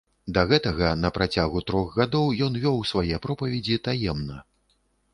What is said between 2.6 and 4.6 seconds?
вёў свае пропаведзі таемна.